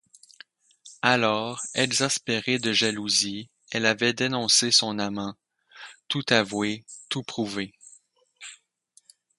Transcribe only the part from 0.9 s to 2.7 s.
Alors, exaspérée